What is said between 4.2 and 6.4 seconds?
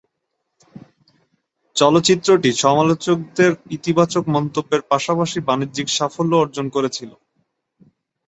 মন্তব্যের পাশাপাশি বাণিজ্যিক সাফল্য